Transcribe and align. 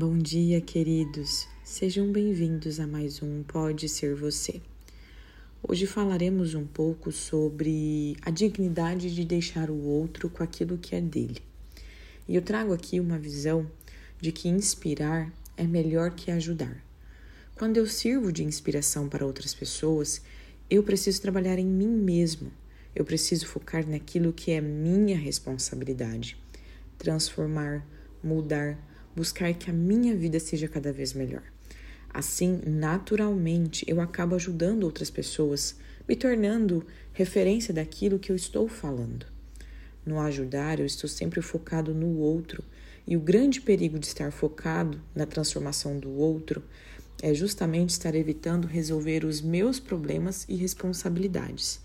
Bom 0.00 0.16
dia, 0.16 0.60
queridos. 0.60 1.48
Sejam 1.64 2.12
bem-vindos 2.12 2.78
a 2.78 2.86
mais 2.86 3.20
um 3.20 3.42
Pode 3.42 3.88
Ser 3.88 4.14
Você. 4.14 4.62
Hoje 5.60 5.88
falaremos 5.88 6.54
um 6.54 6.64
pouco 6.64 7.10
sobre 7.10 8.16
a 8.22 8.30
dignidade 8.30 9.12
de 9.12 9.24
deixar 9.24 9.68
o 9.68 9.82
outro 9.82 10.30
com 10.30 10.40
aquilo 10.40 10.78
que 10.78 10.94
é 10.94 11.00
dele. 11.00 11.42
E 12.28 12.36
eu 12.36 12.42
trago 12.42 12.72
aqui 12.72 13.00
uma 13.00 13.18
visão 13.18 13.68
de 14.20 14.30
que 14.30 14.48
inspirar 14.48 15.32
é 15.56 15.64
melhor 15.64 16.12
que 16.12 16.30
ajudar. 16.30 16.80
Quando 17.56 17.78
eu 17.78 17.86
sirvo 17.88 18.30
de 18.30 18.44
inspiração 18.44 19.08
para 19.08 19.26
outras 19.26 19.52
pessoas, 19.52 20.22
eu 20.70 20.84
preciso 20.84 21.20
trabalhar 21.20 21.58
em 21.58 21.66
mim 21.66 21.88
mesmo. 21.88 22.52
Eu 22.94 23.04
preciso 23.04 23.48
focar 23.48 23.84
naquilo 23.84 24.32
que 24.32 24.52
é 24.52 24.60
minha 24.60 25.18
responsabilidade. 25.18 26.36
Transformar, 26.96 27.84
mudar, 28.22 28.78
buscar 29.18 29.52
que 29.52 29.68
a 29.68 29.72
minha 29.72 30.14
vida 30.14 30.38
seja 30.38 30.68
cada 30.68 30.92
vez 30.92 31.12
melhor. 31.12 31.42
Assim, 32.08 32.60
naturalmente, 32.64 33.84
eu 33.88 34.00
acabo 34.00 34.36
ajudando 34.36 34.84
outras 34.84 35.10
pessoas, 35.10 35.74
me 36.08 36.14
tornando 36.14 36.86
referência 37.12 37.74
daquilo 37.74 38.20
que 38.20 38.30
eu 38.30 38.36
estou 38.36 38.68
falando. 38.68 39.26
No 40.06 40.20
ajudar, 40.20 40.78
eu 40.78 40.86
estou 40.86 41.10
sempre 41.10 41.42
focado 41.42 41.92
no 41.92 42.16
outro, 42.18 42.62
e 43.04 43.16
o 43.16 43.20
grande 43.20 43.60
perigo 43.60 43.98
de 43.98 44.06
estar 44.06 44.30
focado 44.30 45.00
na 45.12 45.26
transformação 45.26 45.98
do 45.98 46.12
outro 46.12 46.62
é 47.20 47.34
justamente 47.34 47.90
estar 47.90 48.14
evitando 48.14 48.68
resolver 48.68 49.24
os 49.24 49.42
meus 49.42 49.80
problemas 49.80 50.46
e 50.48 50.54
responsabilidades. 50.54 51.80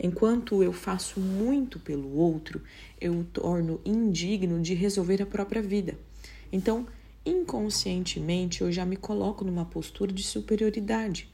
Enquanto 0.00 0.64
eu 0.64 0.72
faço 0.72 1.20
muito 1.20 1.78
pelo 1.78 2.16
outro, 2.16 2.60
eu 3.00 3.12
o 3.12 3.24
torno 3.24 3.80
indigno 3.84 4.60
de 4.60 4.74
resolver 4.74 5.22
a 5.22 5.26
própria 5.26 5.62
vida. 5.62 5.96
Então, 6.52 6.86
inconscientemente, 7.24 8.60
eu 8.60 8.70
já 8.70 8.84
me 8.84 8.96
coloco 8.96 9.44
numa 9.44 9.64
postura 9.64 10.12
de 10.12 10.22
superioridade. 10.22 11.28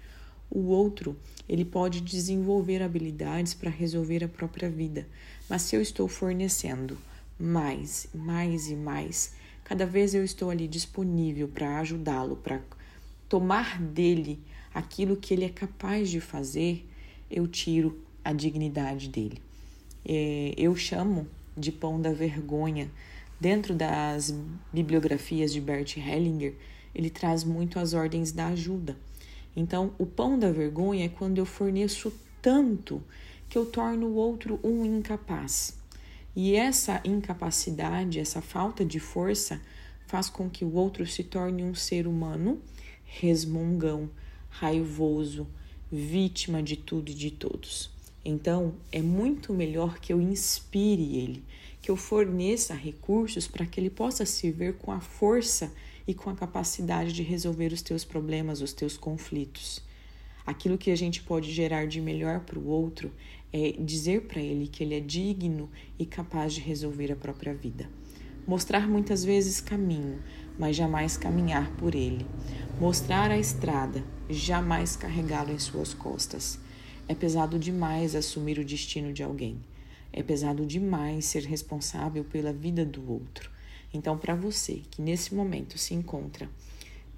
O 0.48 0.68
outro, 0.68 1.16
ele 1.48 1.64
pode 1.64 2.00
desenvolver 2.00 2.82
habilidades 2.82 3.52
para 3.52 3.68
resolver 3.68 4.24
a 4.24 4.28
própria 4.28 4.70
vida, 4.70 5.06
mas 5.50 5.62
se 5.62 5.76
eu 5.76 5.82
estou 5.82 6.08
fornecendo 6.08 6.96
mais, 7.38 8.08
mais 8.14 8.70
e 8.70 8.76
mais, 8.76 9.34
cada 9.64 9.84
vez 9.84 10.14
eu 10.14 10.24
estou 10.24 10.50
ali 10.50 10.66
disponível 10.66 11.48
para 11.48 11.80
ajudá-lo, 11.80 12.36
para 12.36 12.62
tomar 13.28 13.80
dele 13.80 14.40
aquilo 14.72 15.16
que 15.16 15.34
ele 15.34 15.44
é 15.44 15.50
capaz 15.50 16.08
de 16.08 16.20
fazer, 16.20 16.88
eu 17.30 17.46
tiro 17.46 18.00
a 18.24 18.32
dignidade 18.32 19.08
dele. 19.08 19.42
É, 20.04 20.54
eu 20.56 20.74
chamo 20.76 21.26
de 21.56 21.70
pão 21.70 22.00
da 22.00 22.12
vergonha 22.12 22.90
Dentro 23.40 23.74
das 23.74 24.34
bibliografias 24.72 25.52
de 25.52 25.60
Bert 25.60 25.96
Hellinger, 25.96 26.54
ele 26.94 27.10
traz 27.10 27.44
muito 27.44 27.78
as 27.78 27.94
ordens 27.94 28.32
da 28.32 28.48
ajuda. 28.48 28.96
Então, 29.54 29.92
o 29.98 30.06
pão 30.06 30.38
da 30.38 30.50
vergonha 30.50 31.04
é 31.04 31.08
quando 31.08 31.38
eu 31.38 31.46
forneço 31.46 32.12
tanto 32.42 33.02
que 33.48 33.56
eu 33.56 33.66
torno 33.66 34.06
o 34.06 34.14
outro 34.14 34.58
um 34.62 34.84
incapaz. 34.84 35.78
E 36.34 36.54
essa 36.54 37.00
incapacidade, 37.04 38.20
essa 38.20 38.40
falta 38.40 38.84
de 38.84 39.00
força, 39.00 39.60
faz 40.06 40.28
com 40.28 40.48
que 40.48 40.64
o 40.64 40.74
outro 40.74 41.06
se 41.06 41.24
torne 41.24 41.62
um 41.62 41.74
ser 41.74 42.06
humano 42.06 42.60
resmungão, 43.08 44.10
raivoso, 44.50 45.46
vítima 45.90 46.62
de 46.62 46.76
tudo 46.76 47.10
e 47.10 47.14
de 47.14 47.30
todos. 47.30 47.90
Então, 48.24 48.74
é 48.92 49.00
muito 49.00 49.52
melhor 49.52 49.98
que 49.98 50.12
eu 50.12 50.20
inspire 50.20 51.16
ele, 51.16 51.42
que 51.88 51.90
eu 51.90 51.96
forneça 51.96 52.74
recursos 52.74 53.48
para 53.48 53.64
que 53.64 53.80
ele 53.80 53.88
possa 53.88 54.26
se 54.26 54.50
ver 54.50 54.74
com 54.74 54.92
a 54.92 55.00
força 55.00 55.72
e 56.06 56.12
com 56.12 56.28
a 56.28 56.34
capacidade 56.34 57.14
de 57.14 57.22
resolver 57.22 57.72
os 57.72 57.80
teus 57.80 58.04
problemas, 58.04 58.60
os 58.60 58.74
teus 58.74 58.98
conflitos. 58.98 59.82
Aquilo 60.44 60.76
que 60.76 60.90
a 60.90 60.94
gente 60.94 61.22
pode 61.22 61.50
gerar 61.50 61.86
de 61.86 61.98
melhor 61.98 62.40
para 62.40 62.58
o 62.58 62.66
outro 62.66 63.10
é 63.50 63.72
dizer 63.72 64.26
para 64.26 64.38
ele 64.38 64.68
que 64.68 64.84
ele 64.84 64.96
é 64.96 65.00
digno 65.00 65.70
e 65.98 66.04
capaz 66.04 66.52
de 66.52 66.60
resolver 66.60 67.10
a 67.10 67.16
própria 67.16 67.54
vida. 67.54 67.88
Mostrar 68.46 68.86
muitas 68.86 69.24
vezes 69.24 69.58
caminho, 69.58 70.22
mas 70.58 70.76
jamais 70.76 71.16
caminhar 71.16 71.74
por 71.76 71.94
ele. 71.94 72.26
Mostrar 72.78 73.30
a 73.30 73.38
estrada, 73.38 74.04
jamais 74.28 74.94
carregá-lo 74.94 75.54
em 75.54 75.58
suas 75.58 75.94
costas. 75.94 76.58
É 77.08 77.14
pesado 77.14 77.58
demais 77.58 78.14
assumir 78.14 78.58
o 78.58 78.64
destino 78.64 79.10
de 79.10 79.22
alguém. 79.22 79.58
É 80.12 80.22
pesado 80.22 80.64
demais 80.66 81.26
ser 81.26 81.44
responsável 81.44 82.24
pela 82.24 82.52
vida 82.52 82.84
do 82.84 83.10
outro. 83.10 83.50
Então, 83.92 84.18
para 84.18 84.34
você 84.34 84.82
que 84.90 85.00
nesse 85.00 85.34
momento 85.34 85.78
se 85.78 85.94
encontra 85.94 86.48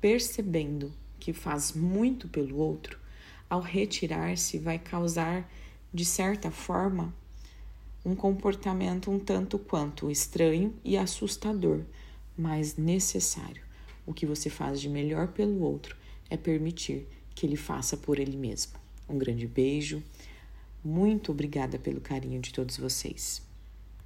percebendo 0.00 0.92
que 1.18 1.32
faz 1.32 1.72
muito 1.72 2.26
pelo 2.26 2.56
outro, 2.56 2.98
ao 3.48 3.60
retirar-se 3.60 4.58
vai 4.58 4.78
causar, 4.78 5.50
de 5.92 6.04
certa 6.04 6.50
forma, 6.50 7.14
um 8.04 8.14
comportamento 8.14 9.10
um 9.10 9.18
tanto 9.18 9.58
quanto 9.58 10.10
estranho 10.10 10.74
e 10.82 10.96
assustador, 10.96 11.82
mas 12.36 12.76
necessário. 12.76 13.62
O 14.06 14.14
que 14.14 14.24
você 14.24 14.48
faz 14.48 14.80
de 14.80 14.88
melhor 14.88 15.28
pelo 15.28 15.60
outro 15.60 15.96
é 16.30 16.36
permitir 16.36 17.06
que 17.34 17.44
ele 17.44 17.56
faça 17.56 17.96
por 17.96 18.18
ele 18.18 18.36
mesmo. 18.36 18.72
Um 19.08 19.18
grande 19.18 19.46
beijo. 19.46 20.02
Muito 20.82 21.32
obrigada 21.32 21.78
pelo 21.78 22.00
carinho 22.00 22.40
de 22.40 22.52
todos 22.52 22.78
vocês. 22.78 23.49